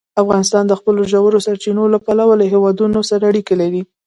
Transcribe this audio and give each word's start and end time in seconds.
افغانستان 0.21 0.63
د 0.67 0.73
خپلو 0.79 1.01
ژورو 1.11 1.43
سرچینو 1.45 1.83
له 1.93 1.99
پلوه 2.05 2.33
له 2.41 2.45
هېوادونو 2.53 2.99
سره 3.09 3.23
اړیکې 3.31 3.55
لري. 3.61 3.81